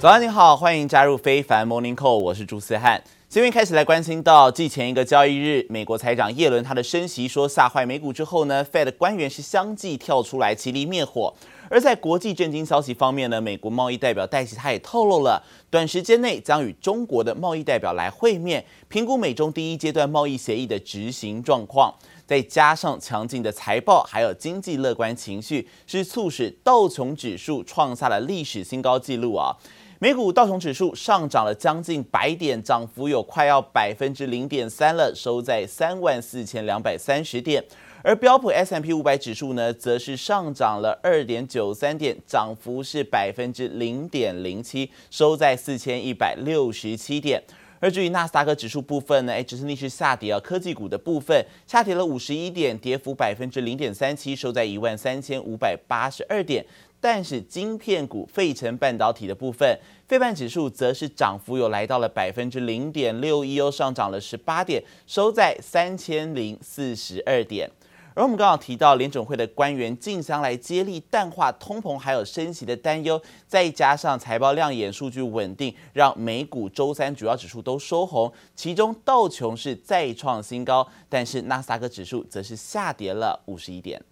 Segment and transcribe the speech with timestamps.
[0.00, 3.04] 早安，你好，欢迎加入非凡 Morning Call，我是朱思翰。
[3.28, 11.34] 今天开始来关心到，继前一个交易日，美国财长耶伦他的升息说吓坏美股之后呢，Fed 官员是相继跳出来齐力灭火。
[11.68, 21.94] 而在国际震惊消息方面呢，美国贸易代表戴琪他也透露了，短时间内将与中国的贸易代表来会面，评估美中第一阶段贸易协议的执行状况。
[22.26, 29.54] 再加上强劲的财报，还有经济乐观情绪，是促使道琼指数创下了历史新高纪录啊。
[30.02, 37.62] 美股道琼指数上涨了将近百点，涨幅有快要百分之零点三了，收在三万四千两百三十点。
[38.02, 47.42] 而标普 S M P 五百指数呢，则是上涨了二点九三点，涨幅是百分之零点零七，收在四千一百六十七点。
[47.78, 56.64] 而至于纳斯达克指数部分呢，哎，只是逆势下跌啊，科技股的部分下跌了五十一点，跌幅百分之零点三七，收在一万三千五百八十二点。
[57.00, 67.70] 但是晶片股、费城半导体的部分，费半指数则是涨幅有来到了百分之零点六一，又上涨了十八点，收在三千零四十二点。
[68.12, 84.02] 而我们刚刚提到联准会的官员竞相来接力淡化通膨还有升息的担忧，再加上财报亮眼、数据稳定，让美股周三主要指数都收红，其中道琼是再创新高，但是纳斯达克指数则是下跌了五十一点。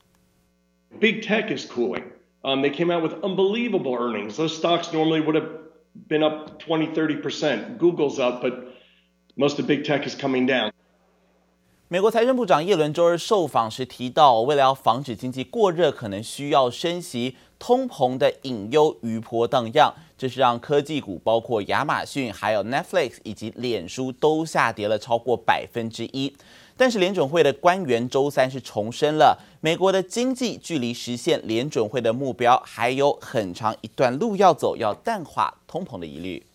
[1.01, 2.05] Big tech is cooling.
[2.49, 4.39] Um, they came out with unbelievable earnings.
[4.39, 5.51] Those stocks normally would have
[6.09, 7.77] been up 20, 30%.
[7.77, 8.73] Google's up, but
[9.37, 10.73] most of big tech is coming down.
[11.89, 26.35] 美国财政部长耶伦周二受访时提到，为了要防止经济过热，可能需要升息，通膨的隐忧余波荡漾，这是让科技股包括亚马逊、还有 Netflix 以及脸书都下跌了超过百分之一。
[26.79, 36.47] 但是联准会的官员周三是重申了，美国的经济距离实现联准会的目标还有很长一段路要走，要淡化通膨的疑虑。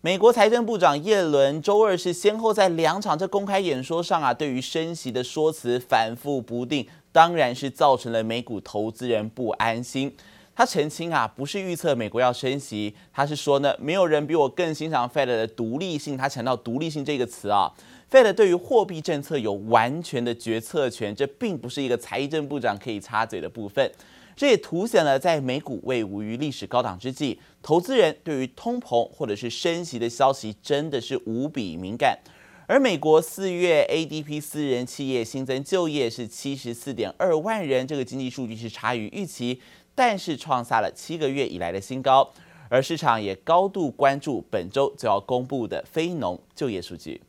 [0.00, 10.14] 美国财政部长耶伦周二是先后在两场这公开演说上啊，对于升息的说辞反复不定，当然是造成了美股投资人不安心。
[10.56, 16.16] 他澄清啊，不是预测美国要升息，他是说呢，没有人比我更欣赏 Fed 的独立性。
[16.16, 17.70] 他强调独立性这个词啊
[18.10, 23.92] ，Fed 对于货币政策有完全的决策权，这并不是一个财政部长可以插嘴的部分。
[24.34, 32.18] 这也凸显了在美股未无于历史高档之际，投资人对于通膨或者是升息的消息真的是无比敏感。
[32.66, 39.60] 而美国四月 ADP 私人企业新增就业是七十四点二万人，这个经济数据是差于预期。
[39.96, 42.30] 但是创下了七个月以来的新高，
[42.68, 47.20] 而市场也高度关注本周就要公布的非农就业数据。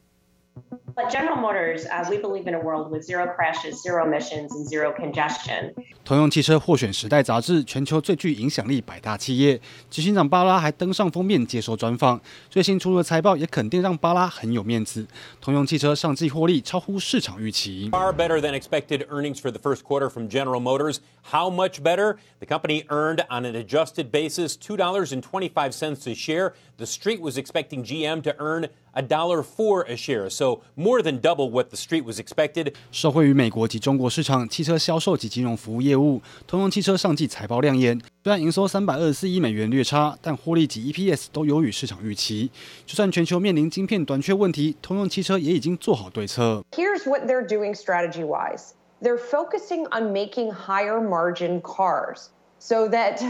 [0.94, 4.68] But General Motors, uh, we believe in a world with zero crashes, zero emissions, and
[4.68, 5.72] zero congestion.
[6.04, 9.58] 通用汽车获选《时代》杂志全球最具影响力百大企业，
[9.88, 12.20] 执行长巴拉还登上封面接受专访。
[12.50, 15.06] 最新出炉的财报也肯定让巴拉很有面子。
[15.40, 17.88] 通用汽车上季获利超乎市场预期。
[17.90, 20.98] Far better than expected earnings for the first quarter from General Motors.
[21.30, 22.16] How much better?
[22.40, 26.52] The company earned on an adjusted basis two dollars and twenty-five cents a share.
[26.76, 31.20] The street was expecting GM to earn a dollar four a share, so more than
[31.20, 32.74] double what the street was expected.
[32.90, 37.98] 受惠于美国及中国市场汽车销售及金融服务业务，通用汽车上季财报亮眼。
[38.22, 42.50] 虽然营收三百二十四亿美元略差，但获利及 EPS 都优于市场预期。
[42.84, 46.62] 就算全球面临晶片短缺问题，通用汽车也已经做好对策。
[46.72, 48.72] Here's what they're doing strategy-wise.
[49.00, 52.26] They're focusing on making higher margin cars,
[52.60, 53.20] so that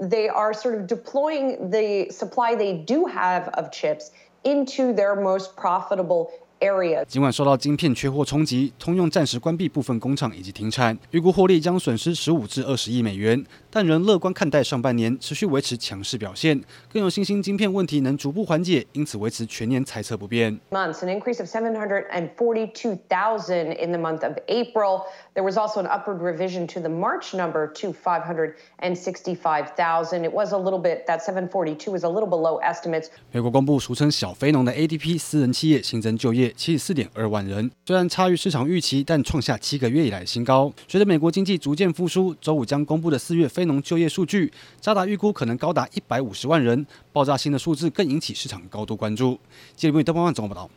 [0.00, 4.06] they are sort of deploying the supply they do have of chips.
[4.47, 7.05] into their most profitable area.
[7.05, 13.45] 尽管受到晶片缺货冲击，通用暂时关闭部分工厂以及停产，预估获利将损失十五至二十亿美元。
[13.69, 20.59] 但仍乐观看待上半年持续维持强势表现，更有信心晶片问题能逐步缓解，因此维持全年猜测不变。
[20.71, 25.03] Months, an increase of 742,000 in the month of April.
[25.35, 30.23] There was also an upward revision to the March number to 565,000.
[30.23, 33.11] It was a litlittle bit, that 742 was a little below estimates.
[33.31, 40.71] 美国公布俗称小非农的 ADP 私人企业新增就业七十四点二万人，虽然差于市场预期，但创下七个月以来新高。
[40.87, 49.39] 随着美国经济逐渐复苏，周五将公布的四月非农就业数据，渣打预估可能高达一百五十万人，爆炸性的数字更引起市场高度关注。
[49.75, 50.69] 记者邓方万总报道。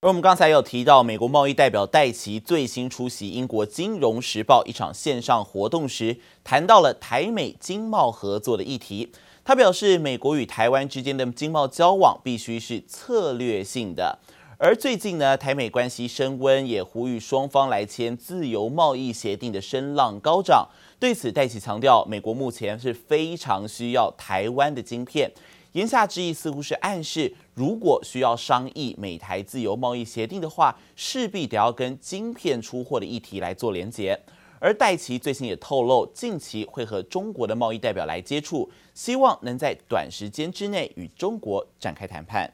[0.00, 9.12] 而我们刚才有提到，美国贸易代表戴琪最新出席英国《金融时报》一场线上活动时，谈到了台美经贸合作的议题。
[9.44, 14.18] 他表示，美国与台湾之间的经贸交往必须是策略性的。
[14.64, 20.68] 而最近呢，台美关系升温，也呼吁双方来签自由贸易协定的声浪高涨。
[21.00, 25.28] 对此，戴琪强调，美国目前是非常需要台湾的晶片。
[25.72, 34.16] 言下之意似乎是暗示，如果需要商议美台自由贸易协定的话，势必得要跟晶片出货的议题来做连结。
[34.60, 42.48] 而戴琪最近也透露，近期会和中国的贸易代表来接触，希望能在短时间之内与中国展开谈判。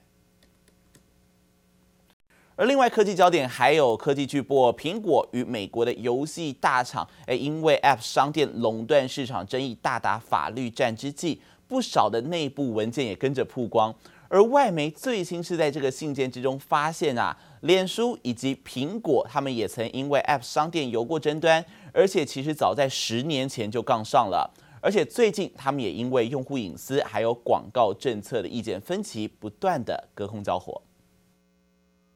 [2.59, 13.95] 而另外科技焦点还有科技巨擘苹果与美国的游戏大厂，诶，因为 App 商店垄断市场争议大打法律战之际，不少的内部文件也跟着曝光。
[14.27, 24.53] 而外媒最新是在这个信件之中发现啊，脸书以及苹果他们也曾因为 App 商店有过争端，而且其实早在十年前就杠上了。
[24.81, 30.83] 而且最近他们也因为用户隐私还有广告政策的意见分歧，不断的隔空交火。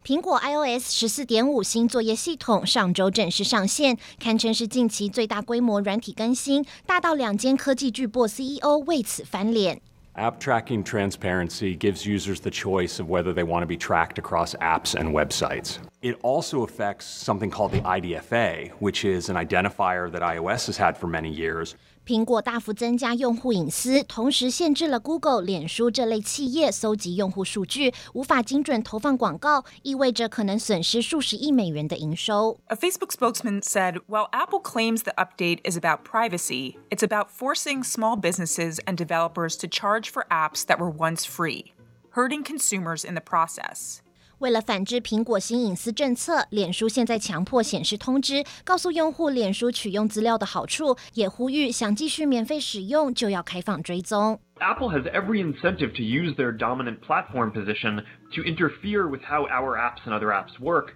[0.08, 9.82] 苹果 iOS 十四点五新作业系统上周正式上线，堪称是近期最大规模软体更新，大到两间科技巨擘 CEO 为此翻脸。
[10.16, 14.96] App tracking transparency gives users the choice of whether they want to be tracked across apps
[14.96, 15.76] and websites.
[16.02, 20.98] It also affects something called the IDFA, which is an identifier that iOS has had
[20.98, 21.76] for many years.
[22.06, 32.62] 苹果大幅增加用户隐私，同时限制了 Google、脸书这类企业搜集用户数据，无法精准投放广告，意味着可能损失数十亿美元的营收。
[32.68, 38.18] A Facebook spokesman said, "While Apple claims the update is about privacy, it's about forcing small
[38.18, 41.74] businesses and developers to charge for apps that were once free,
[42.12, 44.01] hurting consumers in the process."
[44.43, 54.41] 为了反制苹果新隐私政策，脸书现在强迫显示通知，告诉用户脸书取用资料的好处，也呼吁想继续免费使用就要开放追踪。
[54.59, 58.03] Apple has every incentive to use their dominant platform position
[58.35, 60.89] to interfere with how our apps and other apps work.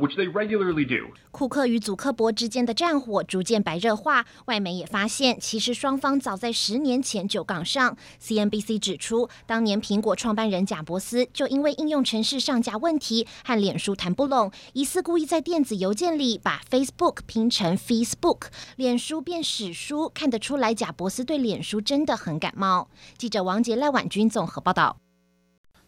[0.00, 1.12] Which they regularly do.
[1.30, 7.96] 库克与祖克伯之间的战火逐渐白热化，外媒也发现，其实双方早在十年前就杠上。
[8.20, 18.46] CNBC 指出，当年苹果创办人贾伯斯就因为应用程式上架问题和脸书谈不拢，疑似故意在电子邮件里把 Facebook 拼成 Facebook，
[18.76, 22.88] 脸书变史书，看得出来贾伯斯对脸书真的很感冒。
[23.18, 25.03] 记者王杰、赖婉君综合报道。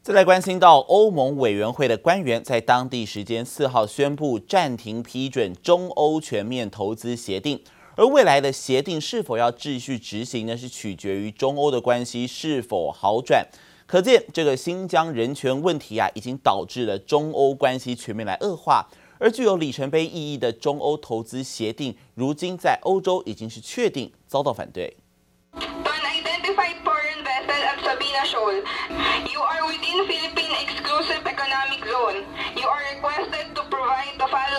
[0.07, 7.61] 再来关心到欧盟委员会的官员在当地时间四号宣布暂停批准中欧全面投资协定，
[7.97, 10.57] 而未来的协定是否要继续执行呢？
[10.57, 13.45] 是取决于中欧的关系是否好转。
[13.85, 18.87] 可见这个新疆人权问题啊，已经导致了中欧关系全面来恶化，
[19.19, 24.97] 而具有里程碑意义的中欧投资协定，如今在欧洲已经是确定遭到反对。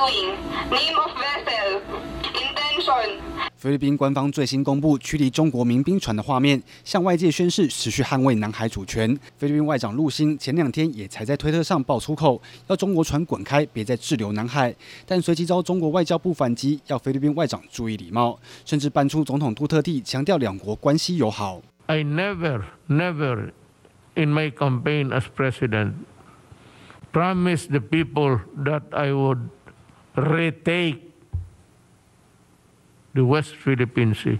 [0.07, 0.36] Provide the following:
[0.71, 1.81] name of vessel,
[2.33, 3.21] intention.
[3.56, 9.18] 菲律宾官方最新公布驱离中国民兵船的画面，向外界宣示持续捍卫南海主权。
[9.38, 14.74] 菲律宾外长陆星前两天也才在推特上爆粗口，要中国船滚开，别再滞留南海。
[15.06, 21.62] 但随即遭中国外交部反击，要菲律宾外长注意礼貌，甚至搬出总统杜特地强调两国关系友好。
[21.88, 23.50] I never, never.
[24.13, 25.94] In my campaign as president,
[27.12, 29.50] promise the people that I would
[30.18, 31.00] retake
[33.14, 34.40] the West Philippine Sea.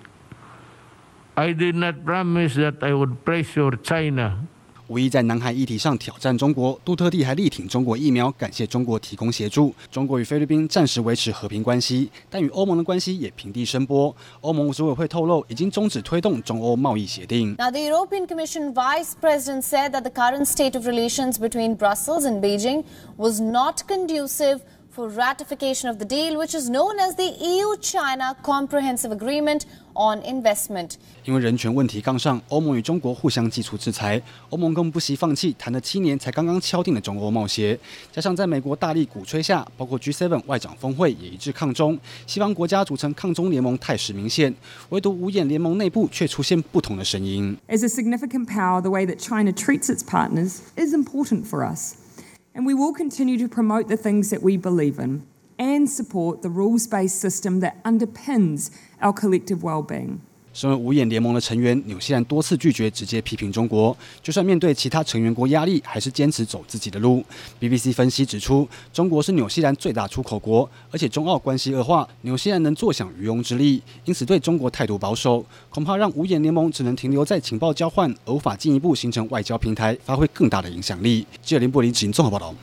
[1.36, 4.48] I did not promise that I would pressure China.
[4.88, 9.76] 无意在南海议题上挑战中国，杜特地还力挺中国疫苗，感谢中国提供协助。
[9.92, 14.16] 中国与菲律宾暂时维持和平关系，但与欧盟的关系也平地声波。
[14.40, 17.54] 欧盟执委会透露，已经终止推动中欧贸易协定。
[17.58, 22.40] Now, the European Commission Vice President said that the current state of relations between Brussels and
[22.40, 22.86] Beijing
[23.18, 24.62] was not conducive
[24.98, 30.96] for ratification of the deal, which is known as the EU-China Comprehensive Agreement on Investment.
[31.24, 34.20] 因为人权问题杠上，欧盟与中国互相祭出制裁。
[34.50, 37.80] 欧盟更不惜放弃谈了七年才刚刚敲定的中欧贸协，
[38.12, 44.52] 加上在美国大力鼓吹下，包括 G7 外长峰会也一致抗中，西方国家组成抗中联盟态势明显。
[44.90, 47.56] 唯独五眼联盟内部却出现不同的声音。
[47.68, 52.07] As a significant power, the way that China treats its partners is important for us.
[52.58, 55.28] And we will continue to promote the things that we believe in
[55.60, 60.24] and support the rules-based system that underpins our collective well-being.
[60.58, 67.24] 身为五眼联盟的成员，纽西兰多次拒绝直接批评中国，就算面对其他成员国压力，还是坚持走自己的路。
[67.60, 81.24] BBC 分析指出，中国是纽西兰最大出口国，而且中澳关系恶化，纽西兰能坐享渔翁之利，因此对中国态度保守，恐怕让五眼联盟只能停留在情报交换，而无法进一步形成外交平台，发挥更大的影响力。
[81.44, 82.56] 记者林柏林执行综合报道。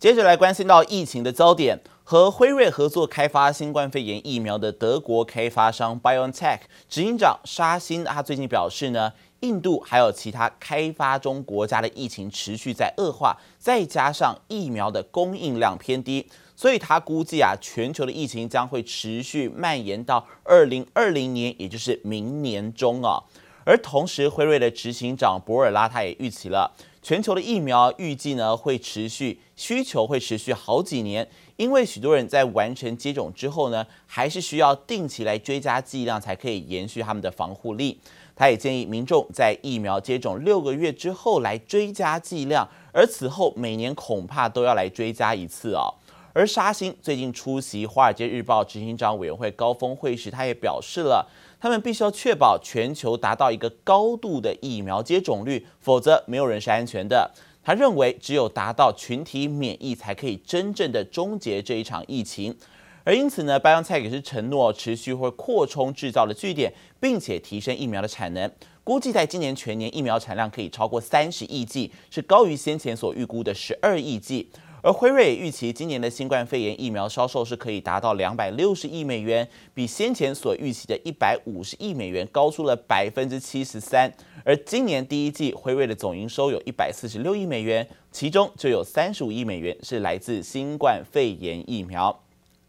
[0.00, 23.22] 接着来关心到疫情的焦点，和辉瑞合作开发新冠肺炎疫苗的德国开发商 BioNTech 执行长沙欣，他最近表示呢，印度还有其他开发中国家的疫情持续在恶化，再加上疫苗的供应量偏低，所以他估计啊，全球的疫情将会持续蔓延到二零二零年，也就是明年中啊。
[23.66, 26.72] 而同时，辉瑞的执行长博尔拉他也预期了。
[27.08, 37.98] 全球的疫苗预计呢会持续需求会持续好几年，因为许多人在完成接种之后呢，还是需要定期来追加剂量才可以延续他们的防护力。
[38.36, 45.88] 他也建议民众在疫苗接种六个月之后来追加剂量，而此后每年恐怕都要来追加一次哦。
[46.34, 51.26] 而沙欣最近出席《华尔街日报》执行长委员会高峰会时，他也表示了。
[51.60, 57.30] 他们必须要确保全球达到一个高度的疫苗接种率，否则没有人是安全的。
[57.64, 62.56] 他认为，只有达到群体免疫，才可以真正的终结这一场疫情。
[63.04, 68.50] 而因此呢，BioNTech 也是承诺持续会扩充制造的据点，并且提升疫苗的产能。
[68.84, 74.48] 估计在今年全年疫苗产量可以超过三十亿剂，是高于先前所预估的十二亿剂。
[74.80, 84.12] 而辉瑞预期今年的新冠肺炎疫苗销售是可以达到两百六十亿美元，比先前所预期的一百五十亿美元高出了百分之七十三。
[84.44, 92.22] 而今年第一季辉瑞的总营收有一百四十六亿美元，其中就有三十五亿美元是来自新冠肺炎疫苗。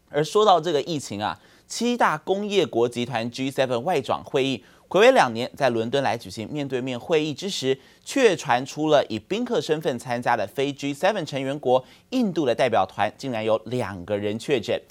[0.09, 4.63] 而说到这个疫情啊，七大工业国集团 G7 外长会议。
[4.89, 14.81] 睽违两年，在伦敦来举行面对面会议之时，却传出了以宾客身份参加的非 G7 成员国印度的代表团竟然有两个人确诊。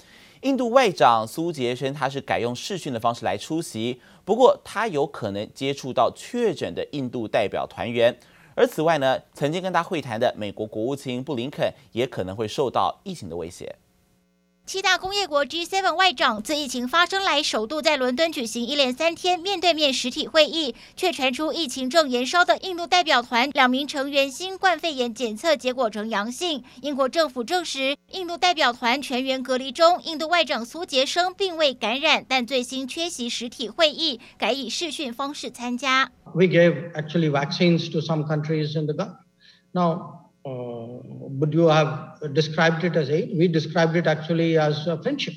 [0.43, 8.17] 印度外长苏杰生他是改用视讯的方式来出席，不过他有可能接触到确诊的印度代表团员。
[8.55, 13.75] 而此外呢，曾经跟他会谈的美国国务卿布林肯也可能会受到疫情的威胁。
[14.69, 26.63] 七大工业国 G7 外长自疫情发生来，首度在伦敦举行一连三天面对面实体会议，却传出疫情正延烧的印度代表团两名成员新冠肺炎检测结果呈阳性。
[26.83, 36.11] 英国政府证实，印度代表团全员隔离中，印度外长苏杰生并未感染，但最新缺席实体会议，改以视讯方式参加。
[36.35, 39.15] We gave actually vaccines to some countries in the Gulf.
[39.71, 40.28] Now.
[40.49, 40.99] Uh,
[41.39, 43.37] would you have described it as aid?
[43.37, 45.35] We described it actually as a friendship.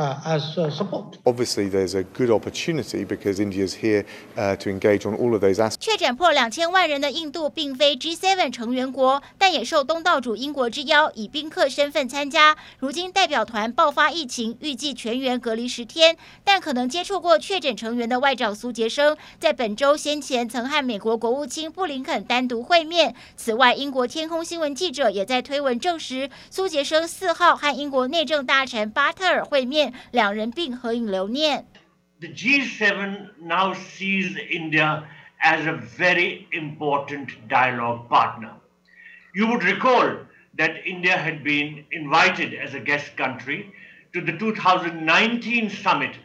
[0.00, 1.18] Uh, as uh, support.
[1.26, 5.42] Obviously, there's a good opportunity because India is here uh, to engage on all of
[5.42, 5.76] those aspects.
[5.78, 12.56] 确诊破两千万人的印度并非 G7 成员国，但也受东道主英国之邀，以宾客身份参加。
[12.78, 23.14] 如今代表团爆发疫情，预计全员隔离十天，但可能接触过确诊成员的外长苏杰生，在本周先前曾和美国国务卿布林肯单独会面。
[23.36, 29.93] 此外，英国天空新闻记者也在推文证实，苏杰生四号和英国内政大臣巴特尔会 面。
[30.11, 31.65] 两人并合影留念。
[32.19, 35.03] The G7 now sees India
[35.41, 38.53] as a very important dialogue partner.
[39.33, 40.19] You would recall
[40.57, 43.71] that India had been invited as a guest country
[44.13, 46.15] to the 2019 summit,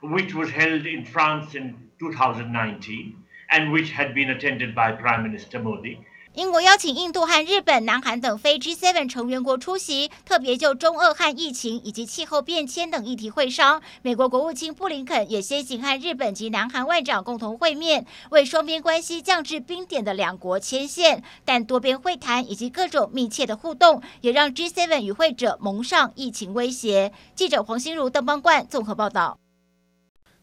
[0.00, 3.16] which was held in France in 2019
[3.50, 5.98] and which had been attended by Prime Minister Modi.
[6.37, 13.81] 英国邀请印度和日本、南韩等非 G7 成员国出席，特别就中俄和疫情以及气候变迁等议题会商。
[14.03, 21.23] 美国国务卿布林肯也先行和日本及南韩外长共同会面，为双边关系降至冰点的两国牵线。
[21.43, 27.11] 但多边会谈以及各种密切的互动，也让 G7 与会者蒙上疫情威胁。
[27.33, 29.39] 记者黄心如、邓邦冠综合报道。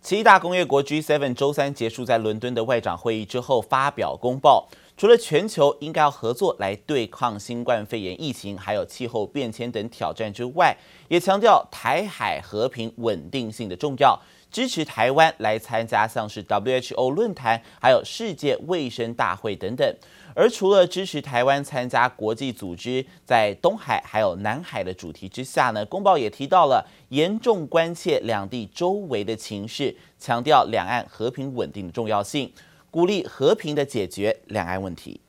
[0.02, 4.68] 七大工业国 G7 周三结束在伦敦的外长会议之后，发表公报。
[4.96, 10.76] 除了全球应该要合作来对抗新冠肺炎疫情，还有气候变迁等挑战之外，
[11.08, 14.16] 也强调台海和平稳定性的重要，
[14.52, 19.96] 支持台湾来参加像是 WHO 论坛，还有世界卫生大会等等。
[20.36, 32.52] 而除了支持台湾参加国际组织在东海还有南海的主题之下呢，公报也提到了严重关切两地周围的情势，强调两岸和平稳定的重要性。
[32.94, 35.20] 鼓励和平的解决两岸问题。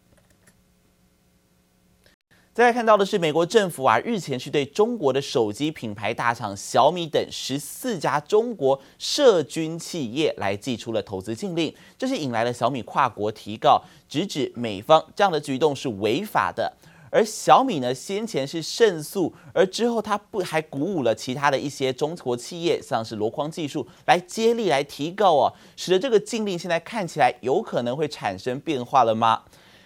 [2.54, 16.72] 再来看到的是，美国政府啊，日前是对中国的手机品牌大厂小米等十四家中国涉军企业来寄出了投资禁令，这是引来了小米跨国提告，直指美方这样的举动是违法的。
[17.16, 29.44] 而小米呢，先前是胜诉，而之后他不还鼓舞了其他的一些中国企业，像是箩筐技术来接力来提高哦，使得这个禁令现在看起来有可能会产生变化了吗？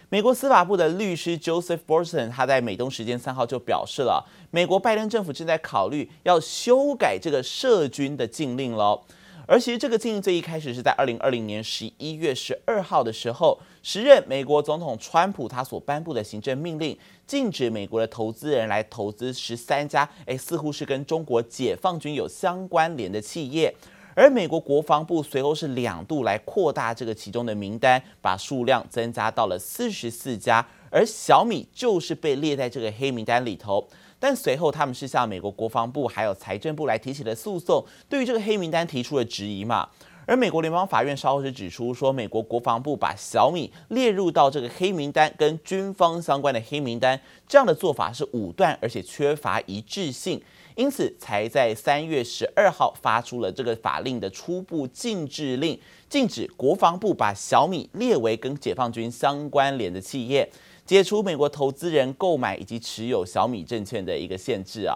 [0.10, 9.00] 美国司法部的律师 Joseph Borson 他在美东时间三号就表示了，美国拜登政府正在考虑要修改这个涉军的禁令了。
[9.46, 23.74] 而其实这个禁令最一开始是在二零二零年十一月十二号的时候，时任美国总统川普他所颁布的行政命令，禁止美国的投资人来投资十三家，哎，似乎是跟中国解放军有相关联的企业。
[24.16, 33.88] 而美国国防部随后是两度来扩大这个其中的名单，把数量增加到了四十四家，而小米就是被列在这个黑名单里头。
[34.20, 39.88] 但随后，他们是向美国国防部还有财政部来提起了诉讼，对于这个黑名单提出了质疑嘛。
[40.30, 50.40] 而美国联邦法院稍后是指出说，美国国防部把小米列入到这个黑名单，跟军方相关的黑名单，这样的做法是武断而且缺乏一致性，
[50.76, 60.48] 因此才在三月十二号发出了这个法令的初步禁制令，禁止国防部把小米列为跟解放军相关联的企业。
[60.86, 64.94] 解除美国投资人购买以及持有小米证券的一个限制啊，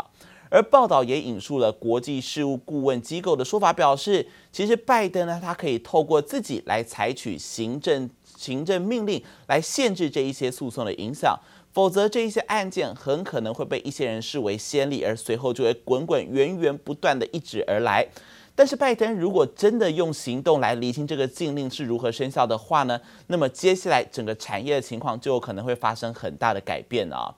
[0.54, 8.08] 而报道也引述了国际事务顾问机构的说法，表示其实拜登呢，他可以透过自己来采取行政
[8.38, 11.36] 行政命令来限制这一些诉讼的影响，
[11.72, 18.08] 否则这一些案件很可能会被一些人视为先例，而随后就会滚滚源源不断的一直而来。
[18.54, 27.34] 但是拜登如果真的用行动来厘清这个禁令是如何生效的话呢，那么接下来整个产业的情况就有可能会发生很大的改变啊。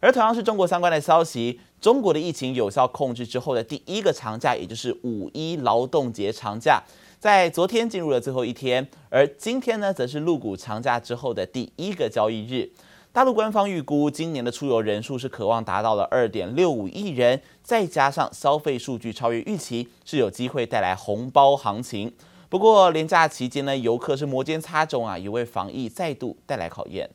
[0.00, 6.82] 而同样是中国相关的消息，中国的疫情有效控制之后的第一个长假，也就是五一劳动节长假，
[7.18, 12.70] 在昨天进入了最后一天，而今天呢，则是入股长假之后的第一个交易日。
[13.12, 22.10] 大陆官方预估，今年的出游人数是可望达到了二点六五亿人，再加上消费数据超越预期，是有机会带来红包行情。
[22.48, 27.10] 不过，连假期间呢，游客是摩肩擦踵啊，也为防疫再度带来考验。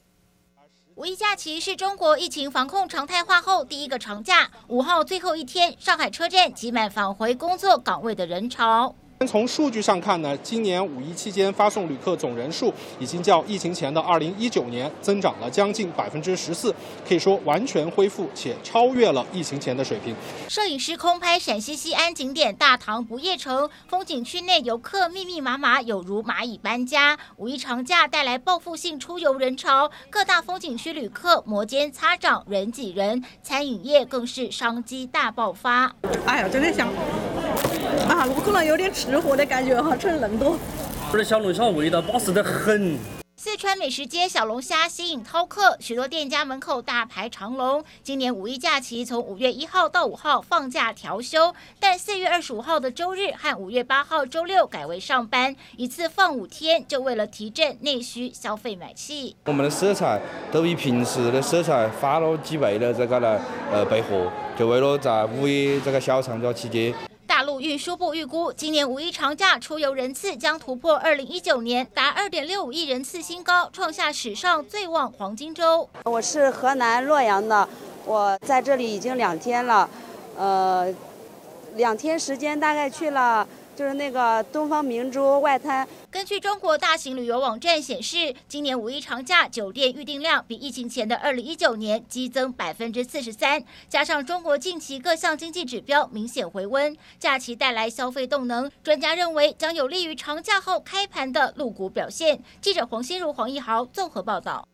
[0.99, 8.93] 五一假期是中国疫情防控常态化后第一个长假，五号最后一天，上海车站挤满返回工作岗位的人潮。
[9.27, 16.73] 从数据上看呢，今年五一期间发送旅客总人数已经较疫情前的二零一九年增长了将近百分之十四，
[17.05, 20.15] 可以说完全恢复且超越了疫情前的水平。
[20.47, 27.17] 摄影师空拍陕西西安景点大唐不夜城，风景区内游客密密麻麻，有如蚂蚁搬家。
[27.35, 35.93] 五一长假带来报复性出游人潮，各大风景区旅客摩肩擦掌，人挤人，餐饮业更是商机大爆发。
[36.25, 36.87] 哎呀，真的想。
[38.07, 40.57] 啊，我可能有点吃货的感觉哈，吃了那么多。
[41.11, 42.97] 这的小龙虾味道巴适得很。
[43.35, 47.81] 四川美食街小龙虾吸引饕客，许多店家门口大排长龙。
[48.03, 59.37] 今年五一假期从五月一号到五号放假调休，但四月二十五号的周日和五月八号周六改为上班，一次放五天，就为了提振内需消费买气。
[59.45, 60.19] 我们的食材
[60.51, 63.39] 都比平时的食材翻了几倍的这个来
[63.71, 66.93] 呃备货，就为了在五一这个小长假期间。
[67.39, 75.89] 大陆运输部预估，今年五一长假出游人次将突破二零一九年达二点六五亿人次新高，创下史上最旺黄金周。
[76.03, 77.69] 我是河南洛阳的，
[78.03, 79.89] 我在这里已经两天了，
[80.37, 80.93] 呃，
[81.75, 83.47] 两天时间大概去了。
[83.79, 85.87] 就是那个东方明珠外滩。
[86.11, 102.43] 根据中国大型旅游网站显示，今年五一长假酒店预订量比疫情前的二零一九年激增百分之四十三，加上中国近期各项经济指标明显回温，假期带来消费动能，专家认为将有利于长假后开盘的陆股表现。
[102.59, 104.67] 记者黄心如、黄一豪综合报道。